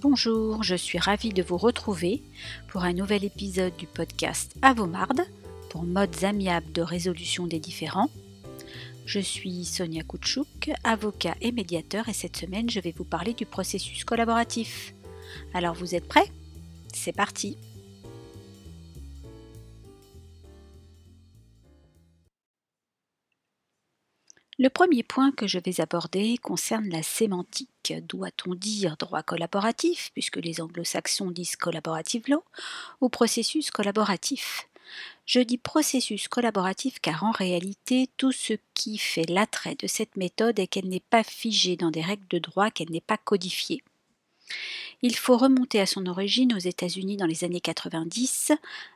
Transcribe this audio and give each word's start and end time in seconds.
Bonjour, 0.00 0.62
je 0.62 0.76
suis 0.76 0.96
ravie 0.96 1.32
de 1.32 1.42
vous 1.42 1.56
retrouver 1.56 2.22
pour 2.68 2.84
un 2.84 2.92
nouvel 2.92 3.24
épisode 3.24 3.76
du 3.76 3.88
podcast 3.88 4.54
Avomarde 4.62 5.22
pour 5.70 5.82
modes 5.82 6.22
amiables 6.22 6.70
de 6.70 6.82
résolution 6.82 7.48
des 7.48 7.58
différends. 7.58 8.08
Je 9.06 9.18
suis 9.18 9.64
Sonia 9.64 10.04
Koutchouk, 10.04 10.70
avocat 10.84 11.34
et 11.40 11.50
médiateur 11.50 12.08
et 12.08 12.12
cette 12.12 12.36
semaine 12.36 12.70
je 12.70 12.78
vais 12.78 12.94
vous 12.96 13.02
parler 13.02 13.34
du 13.34 13.44
processus 13.44 14.04
collaboratif. 14.04 14.94
Alors 15.52 15.74
vous 15.74 15.96
êtes 15.96 16.06
prêts? 16.06 16.30
C'est 16.94 17.10
parti 17.10 17.58
Le 24.60 24.70
premier 24.70 25.04
point 25.04 25.30
que 25.30 25.46
je 25.46 25.60
vais 25.60 25.80
aborder 25.80 26.36
concerne 26.36 26.88
la 26.88 27.04
sémantique. 27.04 27.94
Doit-on 28.02 28.54
dire 28.54 28.96
droit 28.96 29.22
collaboratif, 29.22 30.10
puisque 30.14 30.38
les 30.38 30.60
anglo-saxons 30.60 31.30
disent 31.30 31.54
collaborative 31.54 32.24
law, 32.26 32.42
ou 33.00 33.08
processus 33.08 33.70
collaboratif? 33.70 34.68
Je 35.26 35.38
dis 35.38 35.58
processus 35.58 36.26
collaboratif 36.26 36.98
car 36.98 37.22
en 37.22 37.30
réalité, 37.30 38.08
tout 38.16 38.32
ce 38.32 38.54
qui 38.74 38.98
fait 38.98 39.30
l'attrait 39.30 39.76
de 39.76 39.86
cette 39.86 40.16
méthode 40.16 40.58
est 40.58 40.66
qu'elle 40.66 40.88
n'est 40.88 40.98
pas 40.98 41.22
figée 41.22 41.76
dans 41.76 41.92
des 41.92 42.02
règles 42.02 42.26
de 42.28 42.38
droit, 42.38 42.72
qu'elle 42.72 42.90
n'est 42.90 43.00
pas 43.00 43.18
codifiée. 43.18 43.82
Il 45.00 45.14
faut 45.14 45.36
remonter 45.36 45.80
à 45.80 45.86
son 45.86 46.06
origine 46.06 46.52
aux 46.54 46.58
États-Unis 46.58 47.16
dans 47.16 47.26
les 47.26 47.44
années 47.44 47.60
90. 47.60 48.52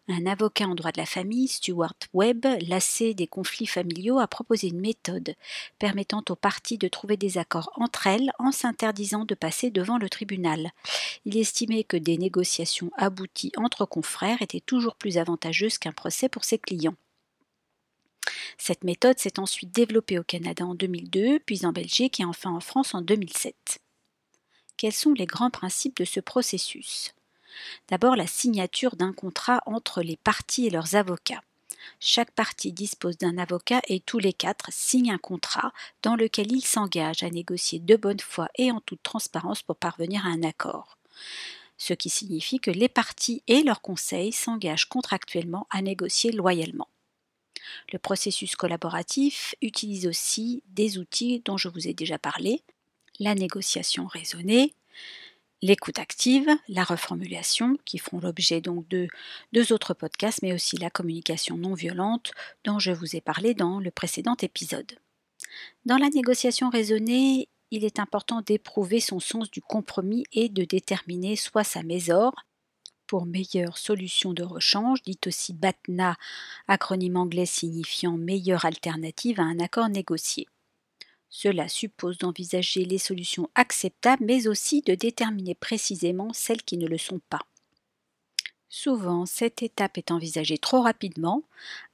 Un 0.09 0.27
avocat 0.27 0.66
en 0.66 0.74
droit 0.74 0.91
de 0.91 1.01
la 1.01 1.06
famille, 1.06 1.47
Stuart 1.47 1.95
Webb, 2.12 2.45
lassé 2.66 3.15
des 3.15 3.29
conflits 3.29 3.66
familiaux, 3.66 4.19
a 4.19 4.27
proposé 4.27 4.69
une 4.69 4.80
méthode 4.80 5.37
permettant 5.79 6.24
aux 6.29 6.34
parties 6.34 6.79
de 6.79 6.88
trouver 6.88 7.16
des 7.16 7.38
accords 7.38 7.70
entre 7.77 8.09
elles 8.09 8.33
en 8.41 8.51
s'interdisant 8.51 9.24
de 9.24 9.37
passer 9.37 9.70
devant 9.70 9.98
le 9.98 10.09
tribunal. 10.09 10.73
Il 11.24 11.37
estimait 11.37 11.84
que 11.84 11.96
des 11.96 12.19
négociations 12.19 12.91
abouties 12.96 13.52
entre 13.57 13.87
confrères 13.87 14.43
étaient 14.43 14.60
toujours 14.60 14.96
plus 14.96 15.18
avantageuses 15.18 15.79
qu'un 15.79 15.93
procès 15.93 16.29
pour 16.29 16.45
ses 16.45 16.59
clients. 16.59 16.96
Cette 18.59 18.84
méthode 18.84 19.18
s'est 19.18 19.38
ensuite 19.38 19.73
développée 19.73 20.18
au 20.18 20.24
Canada 20.24 20.65
en 20.65 20.74
2002, 20.74 21.40
puis 21.40 21.65
en 21.65 21.73
Belgique 21.73 22.21
et 22.21 22.24
enfin 22.24 22.51
en 22.51 22.60
France 22.60 22.95
en 22.95 23.02
2007. 23.02 23.82
Quels 24.76 24.92
sont 24.92 25.12
les 25.12 25.26
grands 25.26 25.51
principes 25.51 25.96
de 25.96 26.04
ce 26.04 26.20
processus? 26.20 27.15
D'abord 27.88 28.16
la 28.16 28.26
signature 28.26 28.96
d'un 28.96 29.12
contrat 29.12 29.60
entre 29.66 30.02
les 30.02 30.16
parties 30.16 30.66
et 30.66 30.70
leurs 30.70 30.95
avocats. 30.95 31.42
Chaque 32.01 32.30
partie 32.32 32.73
dispose 32.73 33.18
d'un 33.18 33.38
avocat 33.38 33.80
et 33.88 34.00
tous 34.00 34.18
les 34.18 34.32
quatre 34.32 34.73
signent 34.73 35.12
un 35.12 35.18
contrat 35.18 35.73
dans 36.02 36.16
lequel 36.16 36.52
ils 36.52 36.65
s'engagent 36.65 37.23
à 37.23 37.30
négocier 37.30 37.78
de 37.78 37.96
bonne 37.96 38.20
foi 38.20 38.48
et 38.56 38.70
en 38.70 38.80
toute 38.80 39.02
transparence 39.02 39.62
pour 39.62 39.76
parvenir 39.76 40.26
à 40.26 40.30
un 40.30 40.43
accord. 40.43 40.98
Ce 41.78 41.93
qui 41.93 42.10
signifie 42.10 42.60
que 42.60 42.70
les 42.70 42.88
parties 42.88 43.43
et 43.48 43.62
leurs 43.65 43.80
conseils 43.80 44.32
s'engagent 44.32 44.88
contractuellement 44.88 45.66
à 45.70 45.82
négocier 45.82 46.30
loyalement. 46.30 46.88
Le 47.93 47.98
processus 47.98 48.56
collaboratif 48.56 49.54
utilise 49.62 50.06
aussi 50.06 50.62
des 50.68 50.98
outils 50.98 51.43
dont 51.45 51.56
je 51.56 51.68
vous 51.68 51.88
ai 51.88 51.95
déjà 51.95 52.18
parlé, 52.18 52.62
la 53.23 53.34
négociation 53.37 54.06
raisonnée, 54.06 54.74
l'écoute 55.62 56.01
active, 56.01 56.48
la 56.68 56.82
reformulation, 56.82 57.78
qui 57.84 57.98
feront 57.98 58.18
l'objet 58.18 58.60
donc 58.60 58.88
de 58.88 59.06
deux 59.52 59.73
autres 59.73 59.95
podcasts, 59.95 60.42
mais 60.42 60.52
aussi 60.52 60.76
la 60.76 60.90
communication 60.90 61.56
non 61.56 61.74
violente, 61.74 62.32
dont 62.65 62.80
je 62.80 62.90
vous 62.90 63.15
ai 63.15 63.20
parlé 63.20 63.54
dans 63.54 63.78
le 63.78 63.93
précédent 63.93 64.37
épisode. 64.43 64.98
Dans 65.84 65.98
la 65.98 66.09
négociation 66.09 66.69
raisonnée, 66.69 67.48
il 67.70 67.84
est 67.84 68.00
important 68.00 68.43
d'éprouver 68.43 68.98
son 68.98 69.20
sens 69.20 69.50
du 69.50 69.62
compromis 69.62 70.25
et 70.32 70.48
de 70.48 70.65
déterminer 70.65 71.37
soit 71.37 71.65
sa 71.65 71.84
mésor, 71.84 72.34
pour 73.06 73.26
meilleure 73.26 73.78
solution 73.78 74.32
de 74.32 74.43
rechange, 74.43 75.03
dit 75.03 75.19
aussi 75.26 75.53
BATNA, 75.53 76.16
acronyme 76.66 77.19
anglais 77.19 77.47
signifiant 77.47 78.16
meilleure 78.16 78.65
alternative 78.65 79.38
à 79.38 79.44
un 79.44 79.61
accord 79.61 79.91
négocié. 79.91 80.49
Cela 81.34 81.66
suppose 81.66 82.19
d'envisager 82.19 82.84
les 82.84 82.98
solutions 82.98 83.48
acceptables, 83.54 84.22
mais 84.22 84.48
aussi 84.48 84.82
de 84.82 84.94
déterminer 84.94 85.54
précisément 85.54 86.34
celles 86.34 86.62
qui 86.62 86.76
ne 86.76 86.87
le 86.87 86.98
sont 86.98 87.22
pas. 87.31 87.41
Souvent, 88.69 89.25
cette 89.25 89.62
étape 89.62 89.97
est 89.97 90.10
envisagée 90.10 90.59
trop 90.59 90.82
rapidement, 90.82 91.43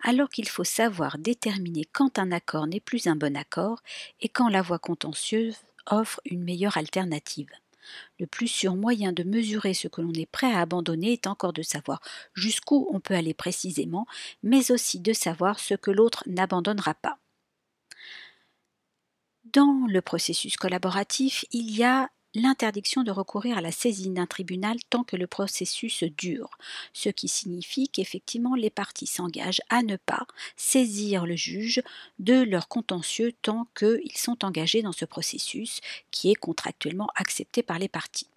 alors 0.03 0.28
qu'il 0.28 0.49
faut 0.49 0.65
savoir 0.65 1.19
déterminer 1.19 1.84
quand 1.84 2.19
un 2.19 2.32
accord 2.32 2.66
n'est 2.66 2.81
plus 2.81 3.06
un 3.06 3.15
bon 3.15 3.37
accord 3.37 3.81
et 4.21 4.28
quand 4.28 4.49
la 4.49 4.60
voie 4.60 4.81
contentieuse 4.81 5.59
offre 5.87 6.20
une 6.25 6.43
meilleure 6.43 6.76
alternative. 6.76 7.50
Le 8.19 8.26
plus 8.26 8.49
sûr 8.49 8.75
moyen 8.75 9.12
de 9.12 9.22
mesurer 9.22 9.72
ce 9.72 9.87
que 9.87 10.00
l'on 10.00 10.12
est 10.15 10.26
prêt 10.26 10.53
à 10.53 10.62
abandonner 10.62 11.12
est 11.12 11.28
encore 11.28 11.53
de 11.53 11.62
savoir 11.62 12.00
jusqu'où 12.34 12.88
on 12.91 12.99
peut 12.99 13.15
aller 13.15 13.34
précisément, 13.34 14.09
mais 14.43 14.72
aussi 14.72 14.99
de 14.99 15.12
savoir 15.12 15.60
ce 15.60 15.75
que 15.75 15.93
l'autre 15.93 16.25
n'abandonnera 16.26 16.94
pas. 16.94 17.20
Dans 19.53 19.87
le 19.89 20.03
processus 20.03 20.57
collaboratif, 20.57 21.45
il 21.53 21.71
y 21.71 21.85
a 21.85 22.11
l'interdiction 22.35 23.03
de 23.03 23.11
recourir 23.11 23.57
à 23.57 23.61
la 23.61 23.73
saisine 23.73 24.15
d'un 24.15 24.27
tribunal 24.27 24.77
tant 24.91 25.05
que 25.05 25.17
le 25.17 25.27
processus 25.27 26.03
dure, 26.03 26.59
ce 26.93 27.09
qui 27.09 27.29
signifie 27.29 27.89
qu'effectivement 27.89 28.55
les 28.55 28.69
parties 28.69 29.07
s'engagent 29.07 29.63
à 29.71 29.83
ne 29.83 29.97
pas 29.97 30.27
saisir 30.57 31.25
le 31.25 31.37
juge 31.37 31.83
de 32.19 32.43
leur 32.43 32.69
contentieux 32.69 33.33
tant 33.41 33.67
qu'ils 33.75 34.17
sont 34.17 34.45
engagés 34.45 34.83
dans 34.83 34.93
ce 34.93 35.05
processus 35.05 35.81
qui 36.11 36.31
est 36.31 36.35
contractuellement 36.35 37.09
accepté 37.15 37.63
par 37.63 37.79
les 37.79 37.89
parties. 37.89 38.29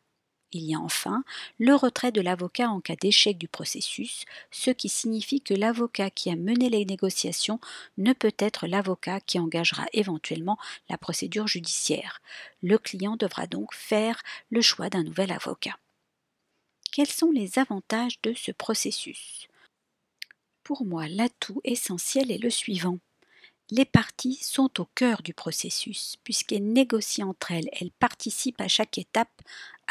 Il 0.54 0.64
y 0.66 0.76
a 0.76 0.80
enfin 0.80 1.24
le 1.60 1.76
retrait 1.76 2.12
de 2.12 2.20
l'avocat 2.20 2.70
en 2.70 2.82
cas 2.82 2.96
d'échec 2.96 3.38
du 3.38 3.48
processus, 3.48 4.26
ce 4.52 4.70
qui 4.70 4.90
signifie 4.90 5.42
que 5.42 5.54
l'avocat 5.54 6.10
qui 6.10 6.30
a 6.30 6.36
mené 6.36 6.70
les 6.70 6.86
négociations 6.86 7.60
ne 7.98 8.12
peut 8.12 8.34
être 8.38 8.68
l'avocat 8.68 9.22
qui 9.22 9.40
engagera 9.40 9.86
éventuellement 9.94 10.58
la 10.90 10.98
procédure 10.98 11.48
judiciaire. 11.48 12.22
Le 12.62 12.78
client 12.78 13.16
devra 13.16 13.48
donc 13.48 13.74
faire 13.74 14.22
le 14.50 14.62
choix 14.62 14.90
d'un 14.90 15.04
nouvel 15.04 15.32
avocat. 15.32 15.78
Quels 16.92 17.08
sont 17.08 17.32
les 17.32 17.58
avantages 17.58 18.22
de 18.22 18.34
ce 18.34 18.52
processus? 18.52 19.48
Pour 20.64 20.86
moi, 20.86 21.08
l'atout 21.08 21.62
essentiel 21.64 22.32
est 22.32 22.44
le 22.44 22.50
suivant. 22.50 23.00
Les 23.74 23.86
parties 23.86 24.36
sont 24.36 24.82
au 24.82 24.86
cœur 24.96 25.22
du 25.22 25.34
processus, 25.34 26.18
puisqu'elles 26.26 26.74
négocient 26.74 27.30
entre 27.30 27.54
elles, 27.54 27.70
elles 27.80 27.92
participent 27.92 28.60
à 28.60 28.68
chaque 28.68 28.98
étape 28.98 29.42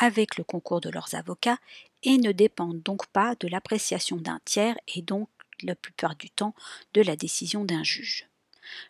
avec 0.00 0.38
le 0.38 0.44
concours 0.44 0.80
de 0.80 0.90
leurs 0.90 1.14
avocats 1.14 1.58
et 2.02 2.16
ne 2.16 2.32
dépendent 2.32 2.82
donc 2.82 3.06
pas 3.08 3.34
de 3.38 3.46
l'appréciation 3.46 4.16
d'un 4.16 4.40
tiers 4.44 4.76
et 4.88 5.02
donc 5.02 5.28
la 5.62 5.74
plupart 5.74 6.16
du 6.16 6.30
temps 6.30 6.54
de 6.94 7.02
la 7.02 7.16
décision 7.16 7.64
d'un 7.64 7.84
juge. 7.84 8.26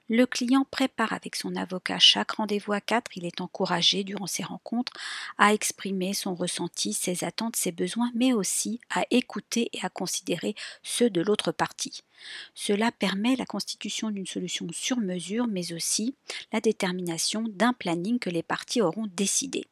Le 0.08 0.26
client 0.26 0.66
prépare 0.70 1.12
avec 1.12 1.36
son 1.36 1.56
avocat 1.56 1.98
chaque 1.98 2.32
rendez-vous 2.32 2.72
à 2.72 2.80
quatre. 2.80 3.16
Il 3.16 3.24
est 3.24 3.40
encouragé 3.40 4.04
durant 4.04 4.26
ces 4.26 4.42
rencontres 4.42 4.92
à 5.38 5.54
exprimer 5.54 6.12
son 6.12 6.34
ressenti, 6.34 6.92
ses 6.92 7.24
attentes, 7.24 7.56
ses 7.56 7.72
besoins, 7.72 8.10
mais 8.14 8.32
aussi 8.32 8.78
à 8.90 9.04
écouter 9.10 9.70
et 9.72 9.82
à 9.82 9.88
considérer 9.88 10.54
ceux 10.82 11.10
de 11.10 11.22
l'autre 11.22 11.50
partie. 11.50 12.02
Cela 12.54 12.92
permet 12.92 13.36
la 13.36 13.46
constitution 13.46 14.10
d'une 14.10 14.26
solution 14.26 14.66
sur 14.70 14.98
mesure, 14.98 15.46
mais 15.46 15.72
aussi 15.72 16.14
la 16.52 16.60
détermination 16.60 17.44
d'un 17.48 17.72
planning 17.72 18.18
que 18.18 18.30
les 18.30 18.42
parties 18.42 18.82
auront 18.82 19.06
décidé. 19.06 19.66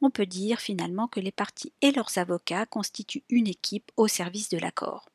On 0.00 0.10
peut 0.10 0.26
dire 0.26 0.60
finalement 0.60 1.08
que 1.08 1.20
les 1.20 1.32
parties 1.32 1.72
et 1.82 1.92
leurs 1.92 2.18
avocats 2.18 2.66
constituent 2.66 3.24
une 3.28 3.46
équipe 3.46 3.90
au 3.96 4.08
service 4.08 4.48
de 4.48 4.58
l'accord. 4.58 5.10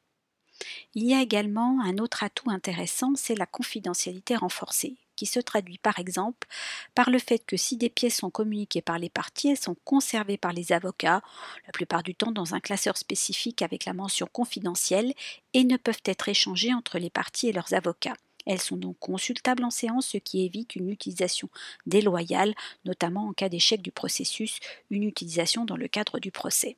Il 0.94 1.04
y 1.04 1.14
a 1.14 1.22
également 1.22 1.82
un 1.84 1.98
autre 1.98 2.24
atout 2.24 2.50
intéressant, 2.50 3.14
c'est 3.16 3.36
la 3.36 3.46
confidentialité 3.46 4.36
renforcée, 4.36 4.96
qui 5.16 5.26
se 5.26 5.40
traduit 5.40 5.78
par 5.78 6.00
exemple 6.00 6.48
par 6.94 7.10
le 7.10 7.20
fait 7.20 7.40
que 7.40 7.58
si 7.58 7.78
des 7.78 7.90
pièces 7.90 8.18
sont 8.18 8.30
communiquées 8.30 8.82
par 8.82 9.00
les 9.00 9.10
parties, 9.10 9.50
elles 9.50 9.58
sont 9.58 9.76
conservées 9.84 10.38
par 10.38 10.54
les 10.54 10.72
avocats, 10.72 11.22
la 11.66 11.72
plupart 11.74 12.04
du 12.04 12.16
temps 12.16 12.32
dans 12.32 12.54
un 12.56 12.60
classeur 12.60 12.98
spécifique 12.98 13.62
avec 13.62 13.86
la 13.86 13.94
mention 13.94 14.28
confidentielle, 14.32 15.14
et 15.54 15.64
ne 15.64 15.78
peuvent 15.78 16.02
être 16.06 16.30
échangées 16.30 16.74
entre 16.74 17.00
les 17.00 17.10
parties 17.10 17.50
et 17.50 17.54
leurs 17.54 17.74
avocats. 17.74 18.16
Elles 18.46 18.62
sont 18.62 18.78
donc 18.78 18.98
consultables 19.00 19.64
en 19.64 19.70
séance, 19.70 20.08
ce 20.08 20.18
qui 20.18 20.46
évite 20.46 20.76
une 20.76 20.90
utilisation 20.90 21.50
déloyale, 21.86 22.54
notamment 22.86 23.28
en 23.28 23.34
cas 23.34 23.50
d'échec 23.50 23.82
du 23.82 23.92
processus, 23.92 24.60
une 24.90 25.04
utilisation 25.04 25.66
dans 25.66 25.78
le 25.78 25.88
cadre 25.88 26.20
du 26.20 26.32
procès. 26.32 26.78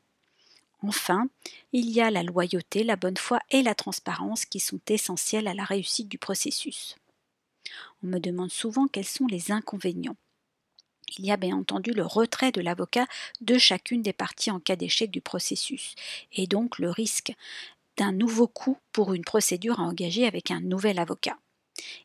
Enfin, 0.83 1.27
il 1.73 1.89
y 1.89 2.01
a 2.01 2.11
la 2.11 2.23
loyauté, 2.23 2.83
la 2.83 2.95
bonne 2.95 3.17
foi 3.17 3.39
et 3.49 3.63
la 3.63 3.75
transparence 3.75 4.45
qui 4.45 4.59
sont 4.59 4.79
essentielles 4.87 5.47
à 5.47 5.53
la 5.53 5.63
réussite 5.63 6.07
du 6.07 6.17
processus. 6.17 6.95
On 8.03 8.07
me 8.07 8.19
demande 8.19 8.51
souvent 8.51 8.87
quels 8.87 9.05
sont 9.05 9.27
les 9.27 9.51
inconvénients. 9.51 10.15
Il 11.17 11.25
y 11.25 11.31
a 11.31 11.37
bien 11.37 11.55
entendu 11.55 11.91
le 11.91 12.05
retrait 12.05 12.51
de 12.51 12.61
l'avocat 12.61 13.07
de 13.41 13.57
chacune 13.57 14.01
des 14.01 14.13
parties 14.13 14.51
en 14.51 14.59
cas 14.59 14.75
d'échec 14.75 15.09
du 15.09 15.21
processus, 15.21 15.95
et 16.33 16.47
donc 16.47 16.79
le 16.79 16.91
risque 16.91 17.33
d'un 17.97 18.11
nouveau 18.11 18.47
coût 18.47 18.77
pour 18.91 19.13
une 19.13 19.23
procédure 19.23 19.79
à 19.79 19.83
engager 19.83 20.27
avec 20.27 20.51
un 20.51 20.61
nouvel 20.61 20.99
avocat. 20.99 21.37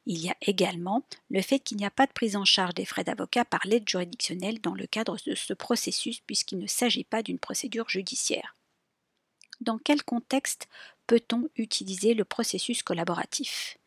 Il 0.06 0.18
y 0.18 0.30
a 0.30 0.36
également 0.40 1.04
le 1.30 1.42
fait 1.42 1.60
qu'il 1.60 1.76
n'y 1.76 1.84
a 1.84 1.90
pas 1.90 2.06
de 2.06 2.12
prise 2.12 2.36
en 2.36 2.44
charge 2.44 2.74
des 2.74 2.84
frais 2.84 3.04
d'avocat 3.04 3.44
par 3.44 3.60
l'aide 3.64 3.88
juridictionnelle 3.88 4.60
dans 4.60 4.74
le 4.74 4.86
cadre 4.86 5.16
de 5.26 5.34
ce 5.34 5.52
processus 5.54 6.20
puisqu'il 6.20 6.58
ne 6.58 6.66
s'agit 6.66 7.04
pas 7.04 7.22
d'une 7.22 7.38
procédure 7.38 7.88
judiciaire. 7.88 8.56
Dans 9.60 9.78
quel 9.78 10.02
contexte 10.02 10.68
peut-on 11.06 11.48
utiliser 11.56 12.14
le 12.14 12.24
processus 12.24 12.82
collaboratif? 12.82 13.78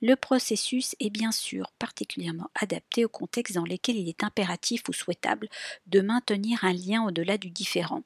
Le 0.00 0.14
processus 0.14 0.94
est 1.00 1.10
bien 1.10 1.32
sûr 1.32 1.72
particulièrement 1.80 2.50
adapté 2.54 3.04
au 3.04 3.08
contexte 3.08 3.56
dans 3.56 3.64
lequel 3.64 3.96
il 3.96 4.08
est 4.08 4.22
impératif 4.22 4.88
ou 4.88 4.92
souhaitable 4.92 5.48
de 5.86 6.00
maintenir 6.00 6.62
un 6.64 6.72
lien 6.72 7.04
au-delà 7.04 7.38
du 7.38 7.50
différent. 7.50 8.04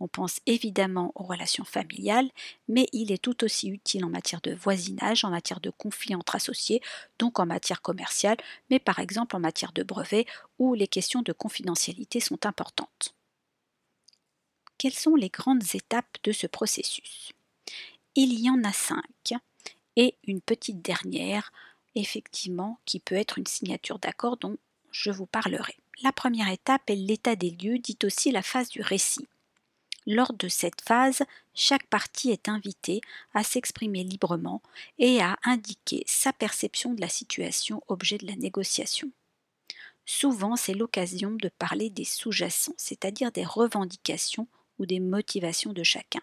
On 0.00 0.08
pense 0.08 0.40
évidemment 0.46 1.12
aux 1.14 1.24
relations 1.24 1.64
familiales, 1.64 2.30
mais 2.68 2.86
il 2.92 3.12
est 3.12 3.22
tout 3.22 3.44
aussi 3.44 3.68
utile 3.68 4.04
en 4.04 4.10
matière 4.10 4.40
de 4.40 4.54
voisinage, 4.54 5.24
en 5.24 5.30
matière 5.30 5.60
de 5.60 5.70
conflits 5.70 6.14
entre 6.14 6.34
associés, 6.34 6.82
donc 7.18 7.38
en 7.38 7.46
matière 7.46 7.82
commerciale, 7.82 8.36
mais 8.70 8.78
par 8.78 8.98
exemple 8.98 9.36
en 9.36 9.40
matière 9.40 9.72
de 9.72 9.82
brevets 9.82 10.26
où 10.58 10.74
les 10.74 10.88
questions 10.88 11.22
de 11.22 11.32
confidentialité 11.32 12.20
sont 12.20 12.46
importantes. 12.46 13.14
Quelles 14.78 14.92
sont 14.92 15.14
les 15.14 15.28
grandes 15.28 15.74
étapes 15.74 16.18
de 16.24 16.32
ce 16.32 16.46
processus? 16.46 17.32
Il 18.16 18.38
y 18.38 18.50
en 18.50 18.62
a 18.64 18.72
cinq 18.72 19.34
et 19.96 20.16
une 20.26 20.40
petite 20.40 20.82
dernière, 20.82 21.52
effectivement, 21.94 22.78
qui 22.84 23.00
peut 23.00 23.14
être 23.14 23.38
une 23.38 23.46
signature 23.46 23.98
d'accord 23.98 24.36
dont 24.36 24.56
je 24.90 25.10
vous 25.10 25.26
parlerai. 25.26 25.76
La 26.02 26.12
première 26.12 26.48
étape 26.48 26.90
est 26.90 26.96
l'état 26.96 27.36
des 27.36 27.50
lieux, 27.50 27.78
dit 27.78 27.98
aussi 28.04 28.30
la 28.30 28.42
phase 28.42 28.68
du 28.68 28.82
récit. 28.82 29.26
Lors 30.06 30.34
de 30.34 30.48
cette 30.48 30.82
phase, 30.82 31.22
chaque 31.54 31.86
partie 31.86 32.30
est 32.30 32.48
invitée 32.48 33.00
à 33.32 33.42
s'exprimer 33.42 34.04
librement 34.04 34.62
et 34.98 35.20
à 35.20 35.38
indiquer 35.44 36.04
sa 36.06 36.32
perception 36.32 36.92
de 36.92 37.00
la 37.00 37.08
situation 37.08 37.82
objet 37.88 38.18
de 38.18 38.26
la 38.26 38.36
négociation. 38.36 39.10
Souvent, 40.04 40.56
c'est 40.56 40.74
l'occasion 40.74 41.30
de 41.30 41.48
parler 41.48 41.88
des 41.88 42.04
sous-jacents, 42.04 42.74
c'est-à-dire 42.76 43.32
des 43.32 43.44
revendications 43.44 44.46
ou 44.78 44.84
des 44.84 45.00
motivations 45.00 45.72
de 45.72 45.82
chacun. 45.82 46.20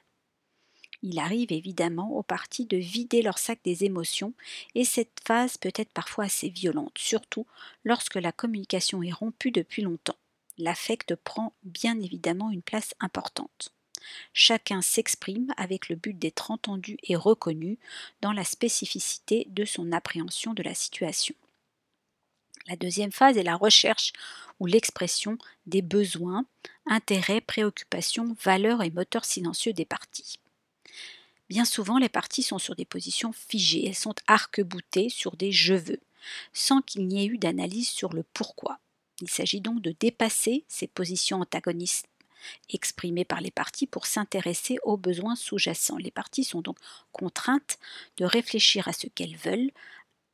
Il 1.04 1.18
arrive 1.18 1.51
évidemment 1.51 2.12
aux 2.16 2.22
parties 2.22 2.68
de 2.68 2.78
vider 2.78 3.24
leur 3.24 3.39
sac 3.39 3.60
des 3.63 3.83
émotions, 3.83 4.36
et 4.75 4.86
cette 4.86 5.19
phase 5.25 5.57
peut 5.57 5.74
être 5.74 5.92
parfois 5.94 6.25
assez 6.25 6.50
violente, 6.50 6.95
surtout 7.00 7.48
lorsque 7.83 8.16
la 8.16 8.31
communication 8.31 9.01
est 9.01 9.12
rompue 9.12 9.50
depuis 9.50 9.81
longtemps. 9.81 10.20
L'affect 10.61 11.15
prend 11.15 11.53
bien 11.63 11.99
évidemment 11.99 12.51
une 12.51 12.61
place 12.61 12.93
importante. 12.99 13.73
Chacun 14.31 14.83
s'exprime 14.83 15.51
avec 15.57 15.89
le 15.89 15.95
but 15.95 16.13
d'être 16.13 16.51
entendu 16.51 16.97
et 17.01 17.15
reconnu 17.15 17.79
dans 18.21 18.31
la 18.31 18.43
spécificité 18.43 19.47
de 19.49 19.65
son 19.65 19.91
appréhension 19.91 20.53
de 20.53 20.61
la 20.61 20.75
situation. 20.75 21.33
La 22.67 22.75
deuxième 22.75 23.11
phase 23.11 23.37
est 23.37 23.43
la 23.43 23.55
recherche 23.55 24.13
ou 24.59 24.67
l'expression 24.67 25.39
des 25.65 25.81
besoins, 25.81 26.45
intérêts, 26.85 27.41
préoccupations, 27.41 28.35
valeurs 28.43 28.83
et 28.83 28.91
moteurs 28.91 29.25
silencieux 29.25 29.73
des 29.73 29.85
parties. 29.85 30.37
Bien 31.49 31.65
souvent, 31.65 31.97
les 31.97 32.07
parties 32.07 32.43
sont 32.43 32.59
sur 32.59 32.75
des 32.75 32.85
positions 32.85 33.33
figées, 33.33 33.87
elles 33.87 33.95
sont 33.95 34.15
arc-boutées 34.27 35.09
sur 35.09 35.35
des 35.35 35.51
je 35.51 35.73
veux, 35.73 35.99
sans 36.53 36.81
qu'il 36.83 37.07
n'y 37.07 37.23
ait 37.23 37.27
eu 37.27 37.39
d'analyse 37.39 37.89
sur 37.89 38.13
le 38.13 38.21
pourquoi. 38.21 38.79
Il 39.21 39.29
s'agit 39.29 39.62
donc 39.62 39.81
de 39.81 39.95
dépasser 40.00 40.65
ces 40.68 40.88
positions 40.88 41.41
antagonistes 41.41 42.07
exprimées 42.69 43.25
par 43.25 43.41
les 43.41 43.51
parties 43.51 43.88
pour 43.88 44.07
s'intéresser 44.07 44.77
aux 44.83 44.97
besoins 44.97 45.35
sous-jacents. 45.35 45.97
Les 45.97 46.12
parties 46.12 46.44
sont 46.44 46.62
donc 46.62 46.77
contraintes 47.12 47.77
de 48.18 48.25
réfléchir 48.25 48.88
à 48.88 48.94
ce 48.94 49.07
qu'elles 49.07 49.38
veulent, 49.38 49.71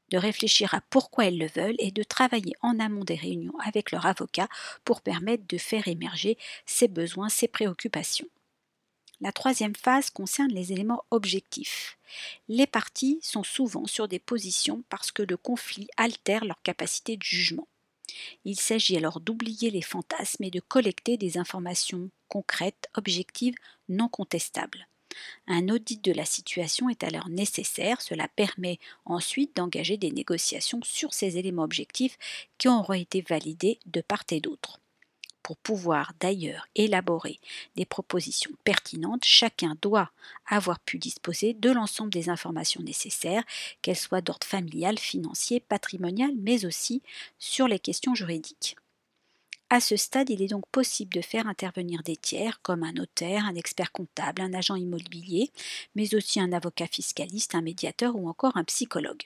de 0.10 0.18
réfléchir 0.18 0.74
à 0.74 0.82
pourquoi 0.90 1.26
elles 1.26 1.38
le 1.38 1.48
veulent 1.48 1.76
et 1.80 1.92
de 1.92 2.04
travailler 2.04 2.54
en 2.62 2.80
amont 2.80 3.04
des 3.04 3.16
réunions 3.16 3.60
avec 3.60 3.92
leur 3.92 4.06
avocat 4.06 4.48
pour 4.86 5.02
permettre 5.02 5.46
de 5.48 5.58
faire 5.58 5.88
émerger 5.88 6.38
ces 6.66 6.88
besoins, 6.88 7.28
ces 7.30 7.50
préoccupations. 7.50 8.30
La 9.20 9.32
troisième 9.32 9.76
phase 9.76 10.12
concerne 10.12 10.52
les 10.52 10.72
éléments 10.72 11.04
objectifs. 11.10 11.98
Les 12.48 12.68
parties 12.68 13.20
sont 13.22 13.44
souvent 13.44 13.88
sur 13.88 14.08
des 14.08 14.20
positions 14.20 14.84
parce 14.90 15.12
que 15.12 15.24
le 15.24 15.38
conflit 15.38 15.88
altère 15.98 16.46
leur 16.46 16.62
capacité 16.62 17.18
de 17.18 17.24
jugement. 17.24 17.68
Il 18.46 18.60
s'agit 18.60 18.98
alors 18.98 19.20
d'oublier 19.20 19.70
les 19.70 19.82
fantasmes 19.82 20.44
et 20.44 20.52
de 20.52 20.60
collecter 20.60 21.18
des 21.18 21.38
informations 21.38 22.10
concrètes, 22.28 22.90
objectives, 22.96 23.56
non 23.90 24.08
contestables. 24.08 24.88
Un 25.48 25.70
audit 25.70 26.04
de 26.04 26.12
la 26.12 26.26
situation 26.26 26.90
est 26.90 27.04
alors 27.04 27.30
nécessaire, 27.30 28.02
cela 28.02 28.28
permet 28.28 28.80
ensuite 29.06 29.56
d'engager 29.56 29.98
des 29.98 30.12
négociations 30.12 30.82
sur 30.84 31.14
ces 31.14 31.38
éléments 31.38 31.64
objectifs 31.64 32.18
qui 32.58 32.68
auront 32.68 32.94
été 32.94 33.22
validés 33.22 33.80
de 33.86 34.02
part 34.02 34.24
et 34.32 34.42
d'autre. 34.42 34.80
Pour 35.48 35.56
pouvoir 35.56 36.12
d'ailleurs 36.20 36.68
élaborer 36.76 37.40
des 37.78 37.86
propositions 37.86 38.52
pertinentes, 38.66 39.24
chacun 39.24 39.78
doit 39.82 40.12
avoir 40.46 40.78
pu 40.82 40.98
disposer 40.98 41.54
de 41.54 41.72
l'ensemble 41.72 42.10
des 42.10 42.28
informations 42.28 42.84
nécessaires, 42.84 43.46
qu'elles 43.82 43.96
soient 43.96 44.20
d'ordre 44.20 44.46
familial, 44.46 45.00
financier, 45.00 45.62
patrimonial, 45.62 46.32
mais 46.38 46.66
aussi 46.66 47.02
sur 47.40 47.70
les 47.70 47.80
questions 47.80 48.14
juridiques. 48.14 48.76
À 49.70 49.80
ce 49.80 49.96
stade, 49.96 50.30
il 50.30 50.42
est 50.42 50.50
donc 50.50 50.66
possible 50.70 51.14
de 51.14 51.22
faire 51.22 51.48
intervenir 51.48 52.04
des 52.04 52.18
tiers 52.18 52.62
comme 52.62 52.84
un 52.84 52.92
notaire, 52.92 53.46
un 53.46 53.56
expert 53.56 53.94
comptable, 53.94 54.42
un 54.42 54.54
agent 54.54 54.76
immobilier, 54.76 55.50
mais 55.96 56.14
aussi 56.14 56.42
un 56.42 56.52
avocat 56.52 56.88
fiscaliste, 56.88 57.56
un 57.56 57.62
médiateur 57.62 58.18
ou 58.18 58.28
encore 58.28 58.58
un 58.58 58.66
psychologue. 58.66 59.24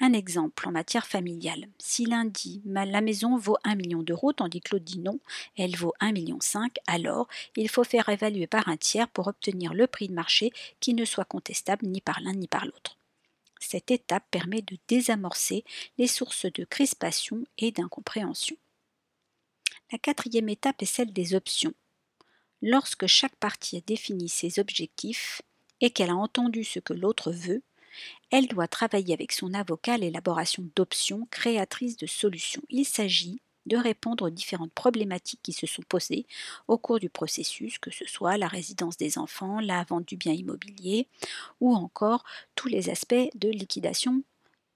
Un 0.00 0.12
exemple 0.12 0.68
en 0.68 0.72
matière 0.72 1.06
familiale. 1.06 1.68
Si 1.78 2.04
l'un 2.04 2.24
dit 2.24 2.62
la 2.64 3.00
maison 3.00 3.36
vaut 3.36 3.56
1 3.64 3.76
million 3.76 4.02
d'euros 4.02 4.32
tandis 4.32 4.60
que 4.60 4.74
l'autre 4.74 4.84
dit 4.84 4.98
non, 4.98 5.20
elle 5.56 5.76
vaut 5.76 5.94
1,5 6.00 6.12
million, 6.12 6.38
alors 6.86 7.28
il 7.56 7.68
faut 7.68 7.84
faire 7.84 8.08
évaluer 8.08 8.46
par 8.46 8.68
un 8.68 8.76
tiers 8.76 9.08
pour 9.08 9.28
obtenir 9.28 9.72
le 9.72 9.86
prix 9.86 10.08
de 10.08 10.14
marché 10.14 10.52
qui 10.80 10.94
ne 10.94 11.04
soit 11.04 11.24
contestable 11.24 11.86
ni 11.86 12.00
par 12.00 12.20
l'un 12.20 12.32
ni 12.32 12.48
par 12.48 12.66
l'autre. 12.66 12.98
Cette 13.60 13.90
étape 13.90 14.24
permet 14.30 14.62
de 14.62 14.76
désamorcer 14.88 15.64
les 15.96 16.08
sources 16.08 16.46
de 16.46 16.64
crispation 16.64 17.44
et 17.56 17.70
d'incompréhension. 17.70 18.56
La 19.92 19.98
quatrième 19.98 20.48
étape 20.48 20.82
est 20.82 20.86
celle 20.86 21.12
des 21.12 21.34
options. 21.34 21.72
Lorsque 22.60 23.06
chaque 23.06 23.36
partie 23.36 23.76
a 23.76 23.80
défini 23.80 24.28
ses 24.28 24.58
objectifs 24.58 25.40
et 25.80 25.90
qu'elle 25.90 26.10
a 26.10 26.16
entendu 26.16 26.64
ce 26.64 26.78
que 26.78 26.92
l'autre 26.92 27.30
veut, 27.30 27.62
elle 28.30 28.48
doit 28.48 28.68
travailler 28.68 29.14
avec 29.14 29.32
son 29.32 29.54
avocat 29.54 29.94
à 29.94 29.98
l'élaboration 29.98 30.64
d'options 30.76 31.26
créatrices 31.30 31.96
de 31.96 32.06
solutions. 32.06 32.62
Il 32.70 32.84
s'agit 32.84 33.40
de 33.66 33.76
répondre 33.76 34.26
aux 34.26 34.30
différentes 34.30 34.72
problématiques 34.72 35.40
qui 35.42 35.52
se 35.52 35.66
sont 35.66 35.82
posées 35.88 36.26
au 36.68 36.78
cours 36.78 37.00
du 37.00 37.08
processus, 37.08 37.78
que 37.78 37.90
ce 37.90 38.04
soit 38.06 38.36
la 38.36 38.48
résidence 38.48 38.96
des 38.96 39.18
enfants, 39.18 39.60
la 39.60 39.84
vente 39.84 40.06
du 40.06 40.16
bien 40.16 40.32
immobilier 40.32 41.08
ou 41.60 41.74
encore 41.74 42.24
tous 42.54 42.68
les 42.68 42.90
aspects 42.90 43.14
de 43.34 43.48
liquidation 43.48 44.22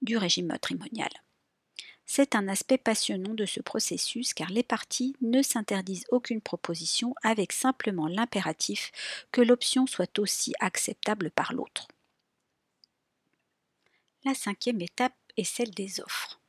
du 0.02 0.16
régime 0.16 0.47
matrimonial. 0.47 1.11
C'est 2.11 2.35
un 2.35 2.49
aspect 2.49 2.78
passionnant 2.78 3.35
de 3.35 3.45
ce 3.45 3.61
processus 3.61 4.33
car 4.33 4.49
les 4.49 4.62
parties 4.62 5.14
ne 5.21 5.42
s'interdisent 5.42 6.07
aucune 6.11 6.40
proposition 6.40 7.14
avec 7.23 7.52
simplement 7.52 8.09
l'impératif 8.09 8.92
que 9.31 9.42
l'option 9.42 9.87
soit 9.87 10.19
aussi 10.19 10.54
acceptable 10.59 11.31
par 11.31 11.52
l'autre. 11.52 11.87
La 14.25 14.34
cinquième 14.34 14.80
étape 14.80 15.14
est 15.37 15.44
celle 15.44 15.70
des 15.70 16.00
offres. 16.00 16.40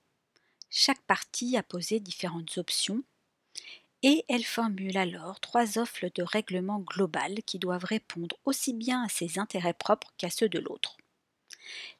Chaque 0.71 1.01
partie 1.01 1.55
a 1.55 1.61
posé 1.61 1.99
différentes 1.99 2.57
options 2.57 3.03
et 4.01 4.25
elle 4.27 4.43
formule 4.43 4.97
alors 4.97 5.39
trois 5.39 5.77
offres 5.77 6.09
de 6.15 6.23
règlement 6.23 6.79
global 6.79 7.43
qui 7.43 7.59
doivent 7.59 7.85
répondre 7.85 8.37
aussi 8.45 8.73
bien 8.73 9.03
à 9.03 9.09
ses 9.09 9.37
intérêts 9.37 9.73
propres 9.73 10.11
qu'à 10.17 10.31
ceux 10.31 10.49
de 10.49 10.57
l'autre. 10.57 10.97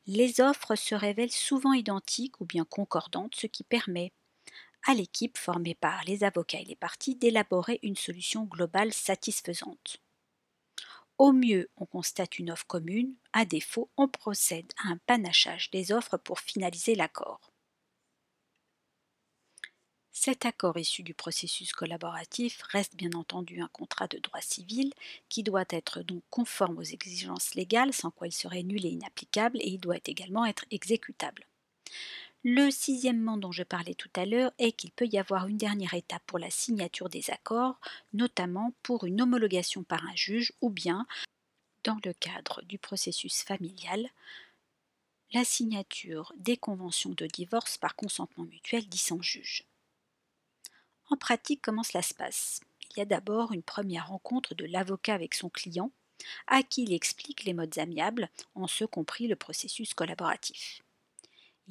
Les 0.08 0.42
offres 0.42 0.76
se 0.76 0.96
révèlent 0.96 1.32
souvent 1.32 1.74
identiques 1.74 2.42
ou 2.42 2.46
bien 2.46 2.66
concordantes, 2.66 3.36
ce 3.36 3.46
qui 3.48 3.64
permet 3.64 4.12
à 4.88 4.96
l'équipe 4.96 5.38
formée 5.38 5.76
par 5.76 6.04
les 6.06 6.24
avocats 6.24 6.62
et 6.62 6.66
les 6.66 6.76
parties 6.76 7.16
d'élaborer 7.16 7.80
une 7.84 7.98
solution 7.98 8.46
globale 8.46 8.94
satisfaisante. 8.94 10.02
Au 11.20 11.34
mieux, 11.34 11.70
on 11.78 11.86
constate 11.86 12.40
une 12.40 12.50
offre 12.50 12.66
commune, 12.66 13.14
à 13.32 13.46
défaut, 13.46 13.92
on 13.96 14.08
procède 14.08 14.72
à 14.84 14.88
un 14.88 14.98
panachage 15.06 15.70
des 15.70 15.92
offres 15.92 16.18
pour 16.18 16.40
finaliser 16.40 16.96
l'accord. 16.96 17.52
Cet 20.12 20.46
accord 20.46 20.78
issu 20.78 21.04
du 21.04 21.14
processus 21.14 21.74
collaboratif 21.74 22.62
reste 22.64 22.96
bien 22.96 23.12
entendu 23.14 23.62
un 23.62 23.68
contrat 23.68 24.08
de 24.08 24.18
droit 24.20 24.42
civil 24.42 24.94
qui 25.30 25.44
doit 25.44 25.66
être 25.70 26.04
donc 26.04 26.24
conforme 26.30 26.78
aux 26.78 26.84
exigences 26.84 27.54
légales 27.56 27.94
sans 27.94 28.12
quoi 28.12 28.28
il 28.28 28.32
serait 28.32 28.64
nul 28.64 28.86
et 28.86 28.90
inapplicable 28.90 29.58
et 29.62 29.68
il 29.68 29.80
doit 29.80 30.00
également 30.06 30.46
être 30.46 30.66
exécutable. 30.72 31.46
Le 32.46 32.72
sixièmement 32.72 33.36
dont 33.36 33.52
je 33.52 33.64
parlais 33.64 33.96
tout 33.96 34.10
à 34.16 34.26
l'heure 34.26 34.54
est 34.60 34.72
qu'il 34.72 34.92
peut 34.92 35.08
y 35.08 35.18
avoir 35.18 35.48
une 35.48 35.58
dernière 35.58 35.94
étape 35.94 36.24
pour 36.26 36.40
la 36.40 36.50
signature 36.50 37.10
des 37.10 37.32
accords, 37.32 37.82
notamment 38.14 38.74
pour 38.82 39.04
une 39.04 39.22
homologation 39.22 39.84
par 39.84 40.06
un 40.06 40.16
juge 40.16 40.54
ou 40.62 40.70
bien, 40.70 41.06
dans 41.84 42.00
le 42.06 42.14
cadre 42.14 42.62
du 42.62 42.78
processus 42.78 43.44
familial, 43.44 44.08
la 45.34 45.44
signature 45.44 46.34
des 46.38 46.56
conventions 46.56 47.12
de 47.12 47.28
divorce 47.28 47.78
par 47.78 47.96
consentement 47.98 48.46
mutuel 48.46 48.88
dit 48.88 48.98
sans 48.98 49.22
juge. 49.22 49.66
En 51.10 51.18
pratique, 51.18 51.62
comment 51.62 51.84
cela 51.84 52.02
se 52.02 52.14
passe? 52.14 52.62
Il 52.90 53.00
y 53.00 53.02
a 53.02 53.06
d'abord 53.06 53.52
une 53.52 53.64
première 53.64 54.08
rencontre 54.08 54.56
de 54.56 54.66
l'avocat 54.66 55.14
avec 55.14 55.36
son 55.36 55.50
client, 55.50 55.92
à 56.48 56.64
qui 56.64 56.84
il 56.84 56.94
explique 56.94 57.44
les 57.44 57.54
modes 57.54 57.78
amiables, 57.78 58.30
en 58.56 58.68
ce 58.68 58.86
compris 58.86 59.28
le 59.28 59.36
processus 59.36 59.94
collaboratif. 59.94 60.82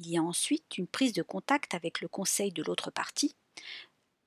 Il 0.01 0.09
y 0.09 0.17
a 0.17 0.23
ensuite 0.23 0.77
une 0.77 0.87
prise 0.87 1.11
de 1.11 1.21
contact 1.21 1.73
avec 1.73 1.99
le 1.99 2.07
conseil 2.07 2.53
de 2.53 2.63
l'autre 2.63 2.89
partie 2.89 3.35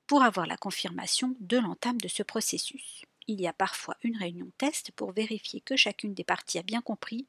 pour 0.05 0.21
avoir 0.21 0.45
la 0.45 0.55
confirmation 0.55 1.35
de 1.39 1.57
l'entame 1.57 1.99
de 1.99 2.07
ce 2.07 2.21
processus. 2.21 3.05
Il 3.25 3.41
y 3.41 3.47
a 3.47 3.53
parfois 3.53 3.97
une 4.03 4.15
réunion 4.15 4.51
test 4.59 4.91
pour 4.91 5.13
vérifier 5.13 5.61
que 5.61 5.75
chacune 5.75 6.13
des 6.13 6.23
parties 6.23 6.59
a 6.59 6.63
bien 6.63 6.81
compris 6.81 7.25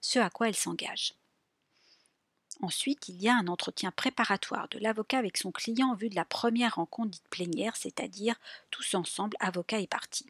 ce 0.00 0.18
à 0.18 0.28
quoi 0.28 0.48
elle 0.48 0.56
s'engage. 0.56 1.14
Ensuite, 2.62 3.08
il 3.08 3.22
y 3.22 3.28
a 3.28 3.36
un 3.36 3.46
entretien 3.46 3.92
préparatoire 3.92 4.68
de 4.70 4.80
l'avocat 4.80 5.18
avec 5.18 5.36
son 5.36 5.52
client 5.52 5.90
en 5.90 5.94
vue 5.94 6.08
de 6.08 6.16
la 6.16 6.24
première 6.24 6.74
rencontre 6.76 7.10
dite 7.10 7.28
plénière, 7.28 7.76
c'est-à-dire 7.76 8.34
tous 8.72 8.94
ensemble, 8.94 9.36
avocat 9.38 9.78
et 9.78 9.86
partie. 9.86 10.26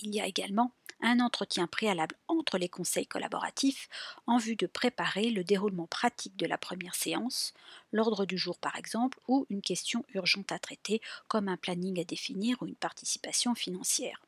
Il 0.00 0.14
y 0.14 0.20
a 0.20 0.26
également 0.26 0.72
un 1.00 1.20
entretien 1.20 1.66
préalable 1.66 2.16
entre 2.28 2.58
les 2.58 2.68
conseils 2.68 3.06
collaboratifs 3.06 3.88
en 4.26 4.38
vue 4.38 4.56
de 4.56 4.66
préparer 4.66 5.30
le 5.30 5.44
déroulement 5.44 5.86
pratique 5.86 6.36
de 6.36 6.46
la 6.46 6.58
première 6.58 6.94
séance, 6.94 7.52
l'ordre 7.92 8.24
du 8.24 8.38
jour 8.38 8.58
par 8.58 8.76
exemple, 8.76 9.18
ou 9.28 9.46
une 9.50 9.62
question 9.62 10.04
urgente 10.14 10.52
à 10.52 10.58
traiter 10.58 11.00
comme 11.28 11.48
un 11.48 11.56
planning 11.56 12.00
à 12.00 12.04
définir 12.04 12.62
ou 12.62 12.66
une 12.66 12.76
participation 12.76 13.54
financière. 13.54 14.22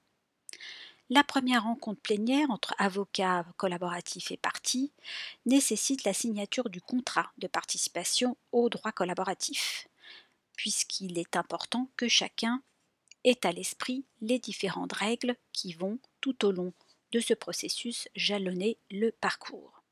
La 1.10 1.24
première 1.24 1.62
rencontre 1.62 2.02
plénière 2.02 2.50
entre 2.50 2.74
avocats 2.76 3.46
collaboratifs 3.56 4.30
et 4.30 4.36
parties 4.36 4.92
nécessite 5.46 6.04
la 6.04 6.12
signature 6.12 6.68
du 6.68 6.82
contrat 6.82 7.32
de 7.38 7.46
participation 7.46 8.36
au 8.52 8.68
droit 8.68 8.92
collaboratif, 8.92 9.88
puisqu'il 10.54 11.18
est 11.18 11.36
important 11.36 11.88
que 11.96 12.08
chacun 12.08 12.62
ait 13.24 13.46
à 13.46 13.52
l'esprit 13.52 14.04
les 14.20 14.38
différentes 14.38 14.92
règles 14.92 15.36
qui 15.52 15.72
vont, 15.72 15.98
tout 16.20 16.44
au 16.44 16.52
long 16.52 16.72
de 17.12 17.20
ce 17.20 17.34
processus, 17.34 18.08
jalonner 18.14 18.78
le 18.90 19.10
parcours. 19.10 19.82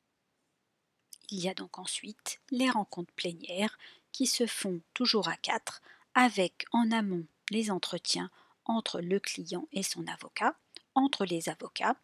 Il 1.31 1.41
y 1.41 1.49
a 1.49 1.55
donc 1.55 1.79
ensuite 1.79 2.41
les 2.51 2.71
rencontres 2.71 3.13
plénières 3.15 3.79
qui 4.13 4.27
se 4.27 4.47
font 4.47 4.81
toujours 4.95 5.29
à 5.29 5.37
quatre, 5.37 5.83
avec 6.15 6.65
en 6.73 6.91
amont 6.93 7.27
les 7.51 7.71
entretiens 7.71 8.31
entre 8.65 9.01
le 9.01 9.21
client 9.21 9.69
et 9.73 9.83
son 9.83 10.07
avocat, 10.07 10.57
entre 10.95 11.25
les 11.25 11.49
avocats 11.49 11.97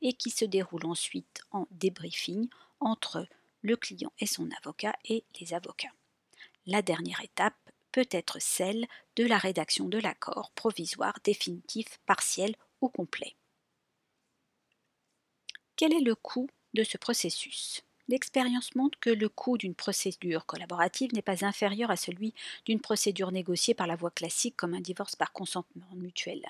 et 0.00 0.12
qui 0.12 0.30
se 0.30 0.44
déroule 0.44 0.86
ensuite 0.86 1.42
en 1.50 1.66
débriefing 1.70 2.48
entre 2.80 3.26
le 3.62 3.76
client 3.76 4.12
et 4.18 4.26
son 4.26 4.48
avocat 4.62 4.94
et 5.04 5.24
les 5.40 5.54
avocats. 5.54 5.92
La 6.66 6.82
dernière 6.82 7.20
étape 7.22 7.67
peut 7.92 8.08
être 8.10 8.40
celle 8.40 8.86
de 9.16 9.24
la 9.24 9.38
rédaction 9.38 9.88
de 9.88 9.98
l'accord 9.98 10.50
provisoire, 10.52 11.14
définitif, 11.24 11.98
partiel 12.06 12.54
ou 12.80 12.88
complet. 12.88 13.36
Quel 15.76 15.92
est 15.92 16.00
le 16.00 16.14
coût 16.14 16.48
de 16.74 16.84
ce 16.84 16.98
processus? 16.98 17.82
L'expérience 18.08 18.74
montre 18.74 18.98
que 19.00 19.10
le 19.10 19.28
coût 19.28 19.58
d'une 19.58 19.74
procédure 19.74 20.46
collaborative 20.46 21.12
n'est 21.12 21.20
pas 21.20 21.44
inférieur 21.44 21.90
à 21.90 21.96
celui 21.96 22.32
d'une 22.64 22.80
procédure 22.80 23.32
négociée 23.32 23.74
par 23.74 23.86
la 23.86 23.96
voie 23.96 24.10
classique 24.10 24.56
comme 24.56 24.72
un 24.72 24.80
divorce 24.80 25.14
par 25.14 25.32
consentement 25.32 25.86
mutuel. 25.94 26.40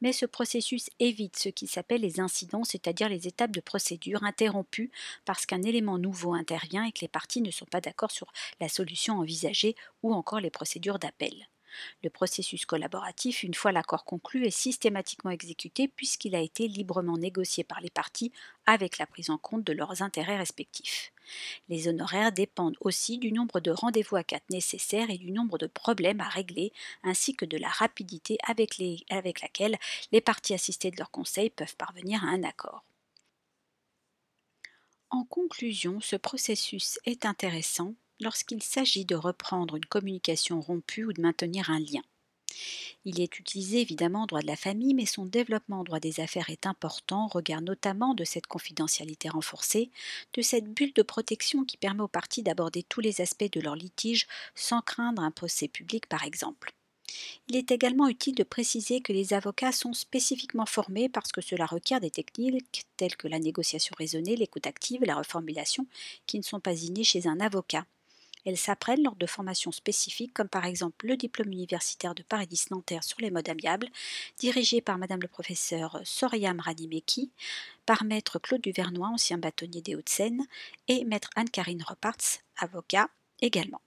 Mais 0.00 0.12
ce 0.12 0.24
processus 0.24 0.88
évite 0.98 1.38
ce 1.38 1.50
qui 1.50 1.66
s'appelle 1.66 2.00
les 2.00 2.18
incidents, 2.20 2.64
c'est-à-dire 2.64 3.08
les 3.10 3.26
étapes 3.26 3.50
de 3.50 3.60
procédure 3.60 4.22
interrompues 4.22 4.90
parce 5.24 5.44
qu'un 5.44 5.62
élément 5.62 5.98
nouveau 5.98 6.32
intervient 6.32 6.84
et 6.84 6.92
que 6.92 7.00
les 7.02 7.08
parties 7.08 7.42
ne 7.42 7.50
sont 7.50 7.66
pas 7.66 7.80
d'accord 7.80 8.10
sur 8.10 8.32
la 8.60 8.68
solution 8.68 9.18
envisagée 9.18 9.76
ou 10.02 10.14
encore 10.14 10.40
les 10.40 10.50
procédures 10.50 10.98
d'appel. 10.98 11.46
Le 12.02 12.10
processus 12.10 12.66
collaboratif, 12.66 13.42
une 13.42 13.54
fois 13.54 13.72
l'accord 13.72 14.04
conclu, 14.04 14.46
est 14.46 14.50
systématiquement 14.50 15.30
exécuté 15.30 15.88
puisqu'il 15.88 16.34
a 16.34 16.40
été 16.40 16.68
librement 16.68 17.18
négocié 17.18 17.64
par 17.64 17.80
les 17.80 17.90
parties 17.90 18.32
avec 18.66 18.98
la 18.98 19.06
prise 19.06 19.30
en 19.30 19.38
compte 19.38 19.64
de 19.64 19.72
leurs 19.72 20.02
intérêts 20.02 20.38
respectifs. 20.38 21.12
Les 21.68 21.88
honoraires 21.88 22.32
dépendent 22.32 22.76
aussi 22.80 23.18
du 23.18 23.32
nombre 23.32 23.60
de 23.60 23.70
rendez-vous 23.70 24.16
à 24.16 24.24
quatre 24.24 24.48
nécessaires 24.50 25.10
et 25.10 25.18
du 25.18 25.30
nombre 25.32 25.58
de 25.58 25.66
problèmes 25.66 26.20
à 26.20 26.28
régler, 26.28 26.72
ainsi 27.02 27.34
que 27.34 27.44
de 27.44 27.56
la 27.56 27.68
rapidité 27.68 28.38
avec, 28.44 28.80
avec 29.10 29.40
laquelle 29.40 29.76
les 30.12 30.20
parties 30.20 30.54
assistées 30.54 30.90
de 30.90 30.98
leur 30.98 31.10
conseil 31.10 31.50
peuvent 31.50 31.76
parvenir 31.76 32.22
à 32.24 32.28
un 32.28 32.44
accord. 32.44 32.84
En 35.10 35.24
conclusion, 35.24 36.00
ce 36.00 36.16
processus 36.16 36.98
est 37.04 37.26
intéressant 37.26 37.94
lorsqu'il 38.20 38.62
s'agit 38.62 39.04
de 39.04 39.14
reprendre 39.14 39.76
une 39.76 39.84
communication 39.84 40.60
rompue 40.60 41.04
ou 41.04 41.12
de 41.12 41.22
maintenir 41.22 41.70
un 41.70 41.80
lien. 41.80 42.02
Il 43.04 43.20
est 43.20 43.38
utilisé 43.38 43.80
évidemment 43.80 44.22
en 44.22 44.26
droit 44.26 44.40
de 44.40 44.46
la 44.46 44.56
famille, 44.56 44.94
mais 44.94 45.06
son 45.06 45.26
développement 45.26 45.80
en 45.80 45.84
droit 45.84 46.00
des 46.00 46.20
affaires 46.20 46.50
est 46.50 46.66
important, 46.66 47.28
regard 47.28 47.60
notamment 47.60 48.14
de 48.14 48.24
cette 48.24 48.46
confidentialité 48.46 49.28
renforcée, 49.28 49.90
de 50.32 50.42
cette 50.42 50.72
bulle 50.72 50.92
de 50.92 51.02
protection 51.02 51.64
qui 51.64 51.76
permet 51.76 52.02
aux 52.02 52.08
parties 52.08 52.42
d'aborder 52.42 52.82
tous 52.82 53.00
les 53.00 53.20
aspects 53.20 53.52
de 53.52 53.60
leur 53.60 53.76
litige 53.76 54.26
sans 54.54 54.80
craindre 54.80 55.22
un 55.22 55.30
procès 55.30 55.68
public 55.68 56.06
par 56.06 56.24
exemple. 56.24 56.72
Il 57.48 57.56
est 57.56 57.70
également 57.70 58.08
utile 58.08 58.34
de 58.34 58.42
préciser 58.42 59.00
que 59.00 59.12
les 59.12 59.32
avocats 59.32 59.72
sont 59.72 59.92
spécifiquement 59.92 60.66
formés 60.66 61.08
parce 61.08 61.30
que 61.30 61.40
cela 61.40 61.66
requiert 61.66 62.00
des 62.00 62.10
techniques 62.10 62.84
telles 62.96 63.16
que 63.16 63.28
la 63.28 63.38
négociation 63.38 63.94
raisonnée, 63.96 64.36
l'écoute 64.36 64.66
active 64.66 65.04
la 65.04 65.16
reformulation 65.16 65.86
qui 66.26 66.38
ne 66.38 66.42
sont 66.42 66.60
pas 66.60 66.74
innées 66.74 67.04
chez 67.04 67.28
un 67.28 67.38
avocat. 67.38 67.86
Elles 68.46 68.56
s'apprennent 68.56 69.02
lors 69.02 69.16
de 69.16 69.26
formations 69.26 69.72
spécifiques, 69.72 70.32
comme 70.32 70.48
par 70.48 70.64
exemple 70.64 71.06
le 71.06 71.16
diplôme 71.16 71.50
universitaire 71.52 72.14
de 72.14 72.22
Paris 72.22 72.46
10 72.46 72.70
Nanterre 72.70 73.02
sur 73.02 73.20
les 73.20 73.32
modes 73.32 73.48
amiables, 73.48 73.88
dirigé 74.38 74.80
par 74.80 74.98
Madame 74.98 75.20
le 75.20 75.28
professeur 75.28 76.00
Soriam 76.04 76.60
Radimeki, 76.60 77.32
par 77.86 78.04
Maître 78.04 78.38
Claude 78.38 78.62
Duvernois, 78.62 79.08
ancien 79.08 79.36
bâtonnier 79.36 79.82
des 79.82 79.96
Hauts-de-Seine, 79.96 80.46
et 80.86 81.04
Maître 81.04 81.30
Anne-Karine 81.34 81.82
Repartz, 81.82 82.40
avocat 82.56 83.10
également. 83.42 83.80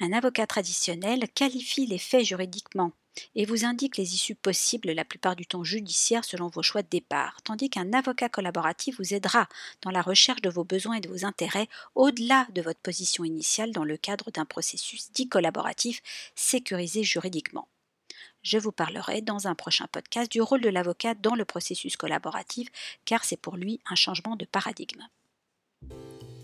Un 0.00 0.12
avocat 0.12 0.46
traditionnel 0.46 1.28
qualifie 1.34 1.86
les 1.86 1.98
faits 1.98 2.24
juridiquement 2.24 2.92
et 3.34 3.44
vous 3.44 3.64
indique 3.64 3.96
les 3.96 4.14
issues 4.14 4.34
possibles, 4.34 4.92
la 4.92 5.04
plupart 5.04 5.36
du 5.36 5.46
temps 5.46 5.64
judiciaires, 5.64 6.24
selon 6.24 6.48
vos 6.48 6.62
choix 6.62 6.82
de 6.82 6.88
départ, 6.88 7.40
tandis 7.42 7.70
qu'un 7.70 7.92
avocat 7.92 8.28
collaboratif 8.28 8.98
vous 8.98 9.14
aidera 9.14 9.48
dans 9.82 9.90
la 9.90 10.02
recherche 10.02 10.42
de 10.42 10.50
vos 10.50 10.64
besoins 10.64 10.96
et 10.96 11.00
de 11.00 11.08
vos 11.08 11.24
intérêts 11.24 11.68
au-delà 11.94 12.46
de 12.54 12.62
votre 12.62 12.80
position 12.80 13.24
initiale 13.24 13.72
dans 13.72 13.84
le 13.84 13.96
cadre 13.96 14.30
d'un 14.30 14.44
processus 14.44 15.10
dit 15.12 15.28
collaboratif 15.28 16.02
sécurisé 16.34 17.02
juridiquement. 17.02 17.68
Je 18.42 18.58
vous 18.58 18.72
parlerai 18.72 19.22
dans 19.22 19.48
un 19.48 19.54
prochain 19.54 19.86
podcast 19.90 20.30
du 20.30 20.40
rôle 20.40 20.60
de 20.60 20.68
l'avocat 20.68 21.14
dans 21.14 21.34
le 21.34 21.44
processus 21.44 21.96
collaboratif, 21.96 22.68
car 23.04 23.24
c'est 23.24 23.36
pour 23.36 23.56
lui 23.56 23.80
un 23.90 23.96
changement 23.96 24.36
de 24.36 24.44
paradigme. 24.44 25.02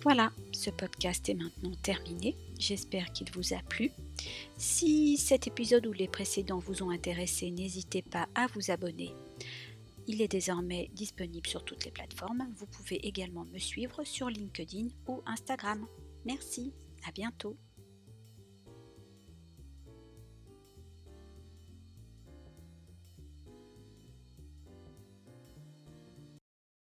Voilà, 0.03 0.33
ce 0.51 0.69
podcast 0.71 1.29
est 1.29 1.35
maintenant 1.35 1.71
terminé. 1.81 2.35
J'espère 2.59 3.13
qu'il 3.13 3.31
vous 3.31 3.55
a 3.55 3.59
plu. 3.69 3.93
Si 4.57 5.17
cet 5.17 5.47
épisode 5.47 5.87
ou 5.87 5.93
les 5.93 6.09
précédents 6.09 6.59
vous 6.59 6.83
ont 6.83 6.91
intéressé, 6.91 7.53
n'hésitez 7.53 8.03
pas 8.03 8.27
à 8.35 8.49
vous 8.49 8.73
abonner. 8.73 9.15
Il 10.09 10.21
est 10.21 10.27
désormais 10.27 10.91
disponible 10.93 11.47
sur 11.47 11.65
toutes 11.65 11.85
les 11.85 11.93
plateformes. 11.93 12.49
Vous 12.57 12.67
pouvez 12.67 12.97
également 13.07 13.45
me 13.45 13.59
suivre 13.59 14.03
sur 14.03 14.29
LinkedIn 14.29 14.89
ou 15.07 15.23
Instagram. 15.25 15.87
Merci, 16.25 16.73
à 17.07 17.13
bientôt. 17.13 17.57